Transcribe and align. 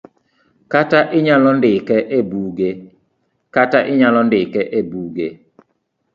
kata 3.53 3.83
inyalo 4.07 4.21
ndike 4.27 4.67
e 4.77 4.79
buge 4.89 5.27